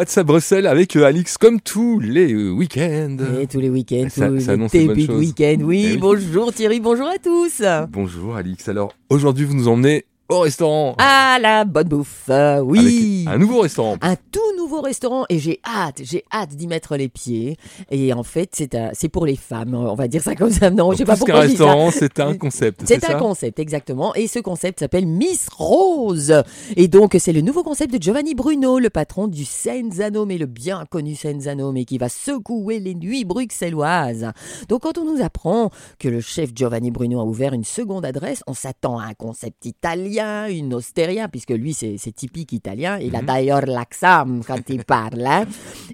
WhatsApp 0.00 0.26
Bruxelles 0.26 0.66
avec 0.66 0.96
euh, 0.96 1.04
Alix 1.04 1.36
comme 1.36 1.60
tous 1.60 2.00
les 2.00 2.32
euh, 2.32 2.48
week-ends. 2.52 3.18
Et 3.38 3.46
tous 3.46 3.60
les 3.60 3.68
week-ends, 3.68 4.06
Ça- 4.08 4.28
tous 4.28 4.40
ça 4.40 4.56
les 4.56 4.66
début 4.86 5.06
de 5.06 5.12
week-end. 5.12 5.58
Oui, 5.62 5.84
Eh 5.88 5.92
oui. 5.92 5.98
bonjour 5.98 6.54
Thierry, 6.54 6.80
bonjour 6.80 7.06
à 7.06 7.18
tous. 7.22 7.62
Bonjour 7.90 8.34
Alix. 8.34 8.66
Alors 8.70 8.94
aujourd'hui 9.10 9.44
vous 9.44 9.52
nous 9.52 9.68
emmenez 9.68 10.06
au 10.30 10.38
restaurant. 10.40 10.94
Ah, 10.98 11.36
la 11.42 11.66
bonne 11.66 11.88
bouffe, 11.88 12.22
euh, 12.30 12.60
oui. 12.60 13.24
Avec 13.26 13.34
un 13.36 13.38
nouveau 13.38 13.60
restaurant. 13.60 13.98
Un 14.00 14.16
tout 14.16 14.40
nouveau 14.70 14.82
restaurant 14.82 15.24
et 15.28 15.38
j'ai 15.40 15.60
hâte, 15.66 16.00
j'ai 16.04 16.22
hâte 16.32 16.50
d'y 16.50 16.68
mettre 16.68 16.96
les 16.96 17.08
pieds. 17.08 17.56
Et 17.90 18.12
en 18.12 18.22
fait, 18.22 18.50
c'est 18.52 18.74
un- 18.76 18.90
c'est 18.92 19.08
pour 19.08 19.26
les 19.26 19.34
femmes, 19.34 19.74
on 19.74 19.94
va 19.94 20.06
dire 20.06 20.22
ça 20.22 20.36
comme 20.36 20.50
ça. 20.52 20.70
Non, 20.70 20.92
je 20.92 20.98
sais 20.98 21.04
pas 21.04 21.16
pourquoi 21.16 21.34
ça. 21.34 21.40
restaurant, 21.48 21.90
c'est 21.90 22.20
un 22.20 22.34
concept. 22.36 22.82
C'est 22.86 23.04
un 23.10 23.18
concept, 23.18 23.58
exactement. 23.58 24.14
Et 24.14 24.28
ce 24.28 24.38
concept 24.38 24.78
s'appelle 24.80 25.06
Miss 25.08 25.48
Rose. 25.50 26.32
Et 26.76 26.86
donc, 26.86 27.16
c'est 27.18 27.32
le 27.32 27.40
nouveau 27.40 27.64
concept 27.64 27.92
de 27.92 28.00
Giovanni 28.00 28.34
Bruno, 28.36 28.78
le 28.78 28.90
patron 28.90 29.26
du 29.26 29.44
Senzano, 29.44 30.24
mais 30.24 30.38
le 30.38 30.46
bien 30.46 30.84
connu 30.88 31.16
Senzano, 31.16 31.72
mais 31.72 31.84
qui 31.84 31.98
va 31.98 32.08
secouer 32.08 32.78
les 32.78 32.94
nuits 32.94 33.24
bruxelloises. 33.24 34.30
Donc, 34.68 34.82
quand 34.82 34.98
on 34.98 35.04
nous 35.04 35.20
apprend 35.22 35.70
que 35.98 36.08
le 36.08 36.20
chef 36.20 36.50
Giovanni 36.54 36.92
Bruno 36.92 37.18
a 37.20 37.24
ouvert 37.24 37.54
une 37.54 37.64
seconde 37.64 38.04
adresse, 38.04 38.42
on 38.46 38.54
s'attend 38.54 38.98
à 39.00 39.06
un 39.06 39.14
concept 39.14 39.64
italien, 39.66 40.46
une 40.46 40.74
osteria, 40.74 41.26
puisque 41.28 41.50
lui, 41.50 41.74
c'est 41.74 41.96
c'est 41.98 42.12
typique 42.14 42.52
italien. 42.52 42.98
Il 43.00 43.16
a 43.16 43.20
Mhm. 43.20 43.26
d'ailleurs 43.26 43.66
l'accent 43.66 44.24
il 44.68 44.84
parle. 44.84 45.24
hein. 45.26 45.46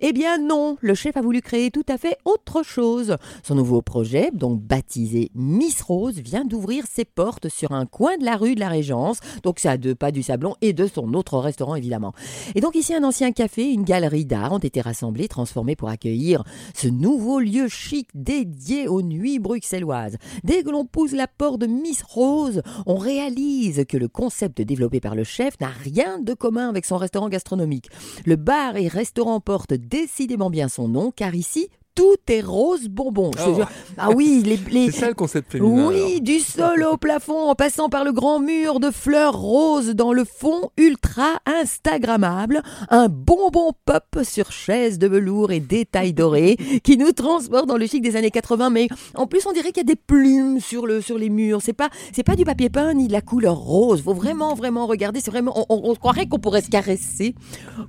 Eh 0.00 0.12
bien, 0.12 0.38
non. 0.38 0.76
Le 0.80 0.94
chef 0.94 1.16
a 1.16 1.20
voulu 1.20 1.40
créer 1.40 1.70
tout 1.70 1.84
à 1.88 1.98
fait 1.98 2.16
autre 2.24 2.62
chose. 2.62 3.16
Son 3.42 3.54
nouveau 3.54 3.82
projet, 3.82 4.30
donc 4.32 4.60
baptisé 4.60 5.30
Miss 5.34 5.82
Rose, 5.82 6.18
vient 6.18 6.44
d'ouvrir 6.44 6.84
ses 6.90 7.04
portes 7.04 7.48
sur 7.48 7.72
un 7.72 7.86
coin 7.86 8.16
de 8.16 8.24
la 8.24 8.36
rue 8.36 8.54
de 8.54 8.60
la 8.60 8.68
Régence. 8.68 9.18
Donc 9.42 9.58
c'est 9.58 9.68
à 9.68 9.76
deux 9.76 9.94
pas 9.94 10.10
du 10.10 10.22
Sablon 10.22 10.54
et 10.60 10.72
de 10.72 10.86
son 10.86 11.12
autre 11.14 11.38
restaurant 11.38 11.74
évidemment. 11.74 12.12
Et 12.54 12.60
donc 12.60 12.74
ici 12.74 12.94
un 12.94 13.04
ancien 13.04 13.32
café, 13.32 13.70
une 13.72 13.84
galerie 13.84 14.24
d'art 14.24 14.52
ont 14.52 14.58
été 14.58 14.80
rassemblés, 14.80 15.28
transformés 15.28 15.76
pour 15.76 15.88
accueillir 15.88 16.44
ce 16.74 16.88
nouveau 16.88 17.40
lieu 17.40 17.68
chic 17.68 18.08
dédié 18.14 18.88
aux 18.88 19.02
nuits 19.02 19.38
bruxelloises. 19.38 20.16
Dès 20.44 20.62
que 20.62 20.70
l'on 20.70 20.84
pousse 20.84 21.12
la 21.12 21.26
porte 21.26 21.60
de 21.60 21.66
Miss 21.66 22.02
Rose, 22.02 22.62
on 22.86 22.96
réalise 22.96 23.84
que 23.88 23.96
le 23.96 24.08
concept 24.08 24.60
développé 24.62 25.00
par 25.00 25.14
le 25.14 25.24
chef 25.24 25.58
n'a 25.60 25.68
rien 25.68 26.18
de 26.18 26.34
commun 26.34 26.68
avec 26.68 26.84
son 26.84 26.96
restaurant 26.96 27.28
gastronomique. 27.28 27.90
Le 28.24 28.36
et 28.76 28.88
restaurant 28.88 29.40
porte 29.40 29.74
décidément 29.74 30.48
bien 30.48 30.68
son 30.68 30.86
nom 30.88 31.10
car 31.10 31.34
ici 31.34 31.68
tout 31.94 32.16
est 32.28 32.40
rose 32.40 32.88
bonbon. 32.88 33.30
Je 33.36 33.42
Oh. 33.46 33.54
jure. 33.54 33.68
Ah 33.96 34.10
oui, 34.10 34.42
les, 34.44 34.56
les- 34.70 34.90
C'est 34.90 35.00
ça 35.00 35.08
le 35.08 35.14
concept 35.14 35.52
féminin. 35.52 35.88
oui, 35.88 35.96
alors. 35.96 36.20
du 36.22 36.38
sol 36.40 36.82
au 36.90 36.96
plafond, 36.96 37.48
en 37.50 37.54
passant 37.54 37.88
par 37.88 38.04
le 38.04 38.12
grand 38.12 38.40
mur 38.40 38.80
de 38.80 38.90
fleurs 38.90 39.38
roses 39.38 39.90
dans 39.94 40.12
le 40.12 40.24
fond 40.24 40.70
ultra 40.76 41.40
Instagrammable, 41.46 42.62
un 42.90 43.08
bonbon 43.08 43.72
pop 43.84 44.18
sur 44.24 44.50
chaise 44.52 44.98
de 44.98 45.06
velours 45.06 45.52
et 45.52 45.60
détails 45.60 46.12
dorés 46.12 46.56
qui 46.82 46.96
nous 46.96 47.12
transporte 47.12 47.66
dans 47.66 47.76
le 47.76 47.86
chic 47.86 48.02
des 48.02 48.16
années 48.16 48.30
80. 48.30 48.70
Mais 48.70 48.88
en 49.14 49.26
plus, 49.26 49.46
on 49.46 49.52
dirait 49.52 49.68
qu'il 49.68 49.78
y 49.78 49.80
a 49.90 49.92
des 49.94 49.96
plumes 49.96 50.60
sur 50.60 50.86
le 50.86 51.00
sur 51.00 51.18
les 51.18 51.30
murs. 51.30 51.60
C'est 51.62 51.72
pas 51.72 51.90
c'est 52.12 52.22
pas 52.24 52.36
du 52.36 52.44
papier 52.44 52.70
peint 52.70 52.94
ni 52.94 53.06
de 53.08 53.12
la 53.12 53.20
couleur 53.20 53.56
rose. 53.56 54.02
Faut 54.02 54.14
vraiment 54.14 54.54
vraiment 54.54 54.86
regarder. 54.86 55.20
C'est 55.20 55.30
vraiment 55.30 55.52
on, 55.56 55.64
on- 55.68 55.90
on 55.90 55.94
croirait 55.94 56.26
qu'on 56.26 56.38
pourrait 56.38 56.62
se 56.62 56.70
caresser, 56.70 57.34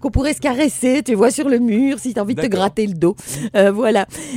qu'on 0.00 0.10
pourrait 0.10 0.34
se 0.34 0.40
caresser. 0.40 1.02
Tu 1.04 1.14
vois 1.14 1.30
sur 1.30 1.48
le 1.48 1.58
mur 1.58 1.98
si 1.98 2.14
t'as 2.14 2.22
envie 2.22 2.34
de 2.34 2.42
te 2.42 2.46
gratter 2.46 2.86
le 2.86 2.94
dos. 2.94 3.14
Euh, 3.56 3.70
voilà. 3.70 3.91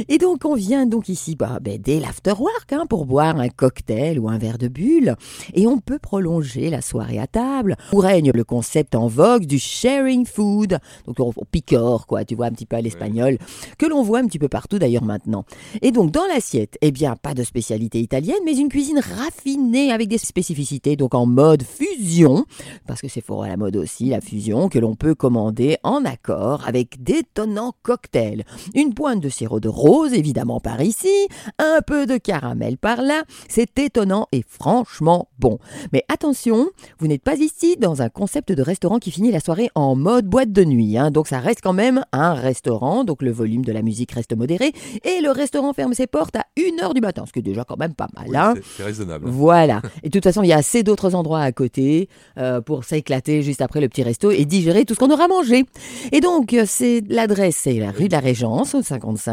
Et 0.09 0.17
donc, 0.17 0.45
on 0.45 0.55
vient 0.55 0.85
donc 0.85 1.09
ici 1.09 1.35
bah, 1.35 1.59
ben, 1.61 1.79
dès 1.81 1.99
l'afterwork 1.99 2.71
hein, 2.73 2.85
pour 2.87 3.05
boire 3.05 3.39
un 3.39 3.49
cocktail 3.49 4.19
ou 4.19 4.29
un 4.29 4.37
verre 4.37 4.57
de 4.57 4.67
bulle. 4.67 5.15
Et 5.53 5.67
on 5.67 5.79
peut 5.79 5.99
prolonger 5.99 6.69
la 6.69 6.81
soirée 6.81 7.19
à 7.19 7.27
table. 7.27 7.75
Où 7.91 7.97
règne 7.97 8.31
le 8.31 8.43
concept 8.43 8.95
en 8.95 9.07
vogue 9.07 9.45
du 9.45 9.59
sharing 9.59 10.25
food. 10.25 10.79
Donc, 11.05 11.19
on, 11.19 11.33
on 11.35 11.45
picore, 11.45 12.07
quoi, 12.07 12.25
tu 12.25 12.35
vois, 12.35 12.47
un 12.47 12.51
petit 12.51 12.65
peu 12.65 12.75
à 12.75 12.81
l'espagnol. 12.81 13.37
Que 13.77 13.85
l'on 13.85 14.03
voit 14.03 14.19
un 14.19 14.27
petit 14.27 14.39
peu 14.39 14.47
partout 14.47 14.79
d'ailleurs 14.79 15.03
maintenant. 15.03 15.45
Et 15.81 15.91
donc, 15.91 16.11
dans 16.11 16.25
l'assiette, 16.27 16.77
eh 16.81 16.91
bien, 16.91 17.15
pas 17.15 17.33
de 17.33 17.43
spécialité 17.43 17.99
italienne, 17.99 18.35
mais 18.45 18.57
une 18.57 18.69
cuisine 18.69 18.99
raffinée 18.99 19.91
avec 19.91 20.07
des 20.07 20.17
spécificités. 20.17 20.95
Donc, 20.95 21.15
en 21.15 21.25
mode 21.25 21.63
fusion. 21.63 22.45
Parce 22.87 23.01
que 23.01 23.07
c'est 23.07 23.21
fort 23.21 23.43
à 23.43 23.47
la 23.47 23.57
mode 23.57 23.75
aussi, 23.75 24.05
la 24.05 24.21
fusion, 24.21 24.69
que 24.69 24.79
l'on 24.79 24.95
peut 24.95 25.15
commander 25.15 25.77
en 25.83 26.05
accord 26.05 26.63
avec 26.67 27.01
d'étonnants 27.03 27.73
cocktails. 27.83 28.43
Une 28.73 28.93
pointe 28.93 29.21
de 29.21 29.29
sirop 29.45 29.59
de 29.59 29.69
rose, 29.69 30.13
évidemment 30.13 30.59
par 30.59 30.81
ici, 30.81 31.27
un 31.59 31.79
peu 31.85 32.07
de 32.07 32.17
caramel 32.17 32.77
par 32.79 33.01
là. 33.03 33.23
C'est 33.47 33.77
étonnant 33.77 34.27
et 34.31 34.43
franchement 34.47 35.27
bon. 35.37 35.59
Mais 35.93 36.03
attention, 36.09 36.67
vous 36.97 37.07
n'êtes 37.07 37.21
pas 37.21 37.35
ici 37.35 37.77
dans 37.77 38.01
un 38.01 38.09
concept 38.09 38.51
de 38.51 38.61
restaurant 38.63 38.97
qui 38.97 39.11
finit 39.11 39.31
la 39.31 39.39
soirée 39.39 39.69
en 39.75 39.95
mode 39.95 40.25
boîte 40.25 40.51
de 40.51 40.63
nuit. 40.63 40.97
hein. 40.97 41.11
Donc 41.11 41.27
ça 41.27 41.37
reste 41.39 41.59
quand 41.61 41.73
même 41.73 42.03
un 42.11 42.33
restaurant, 42.33 43.03
donc 43.03 43.21
le 43.21 43.31
volume 43.31 43.63
de 43.63 43.71
la 43.71 43.83
musique 43.83 44.11
reste 44.13 44.35
modéré. 44.35 44.71
Et 45.03 45.21
le 45.21 45.29
restaurant 45.29 45.73
ferme 45.73 45.93
ses 45.93 46.07
portes 46.07 46.35
à 46.35 46.45
1h 46.57 46.95
du 46.95 47.01
matin, 47.01 47.25
ce 47.27 47.31
qui 47.31 47.39
est 47.39 47.43
déjà 47.43 47.63
quand 47.65 47.77
même 47.77 47.93
pas 47.93 48.07
mal. 48.15 48.25
Oui, 48.29 48.35
hein. 48.37 48.53
c'est- 48.77 48.83
raisonnable. 48.83 49.29
Voilà. 49.29 49.81
Et 50.01 50.09
de 50.09 50.11
toute 50.11 50.23
façon, 50.23 50.41
il 50.41 50.47
y 50.49 50.53
a 50.53 50.57
assez 50.57 50.81
d'autres 50.81 51.13
endroits 51.13 51.41
à 51.41 51.51
côté 51.51 52.09
euh, 52.39 52.61
pour 52.61 52.83
s'éclater 52.83 53.43
juste 53.43 53.61
après 53.61 53.79
le 53.81 53.89
petit 53.89 54.01
resto 54.01 54.31
et 54.31 54.45
digérer 54.45 54.85
tout 54.85 54.95
ce 54.95 54.99
qu'on 54.99 55.11
aura 55.11 55.27
mangé. 55.27 55.65
Et 56.11 56.19
donc, 56.21 56.53
euh, 56.53 56.63
c'est 56.65 57.03
l'adresse, 57.09 57.57
c'est 57.63 57.73
la 57.79 57.91
rue 57.91 58.07
de 58.07 58.13
la 58.13 58.19
Régence, 58.19 58.73
au 58.73 58.81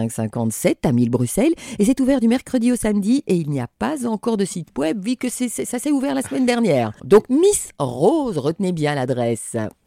55-57 0.07 0.77
à 0.85 0.93
1000 0.93 1.11
Bruxelles. 1.11 1.53
Et 1.79 1.85
c'est 1.85 2.01
ouvert 2.01 2.21
du 2.21 2.29
mercredi 2.29 2.73
au 2.73 2.77
samedi 2.77 3.23
et 3.27 3.35
il 3.35 3.51
n'y 3.51 3.61
a 3.61 3.69
pas 3.79 4.07
encore 4.07 4.37
de 4.37 4.45
site 4.45 4.69
web 4.79 5.05
vu 5.05 5.17
que 5.17 5.29
ça 5.29 5.49
s'est 5.49 5.91
ouvert 5.91 6.15
la 6.15 6.23
semaine 6.23 6.47
dernière. 6.47 6.93
Donc, 7.05 7.29
Miss 7.29 7.71
Rose, 7.79 8.39
retenez 8.39 8.73
bien 8.73 8.95
l'adresse. 8.95 9.57